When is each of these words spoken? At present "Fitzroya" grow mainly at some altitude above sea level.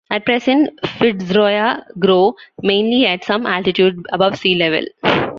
At 0.09 0.25
present 0.25 0.81
"Fitzroya" 0.81 1.83
grow 1.99 2.35
mainly 2.63 3.05
at 3.05 3.23
some 3.23 3.45
altitude 3.45 4.03
above 4.11 4.35
sea 4.39 4.55
level. 4.55 4.83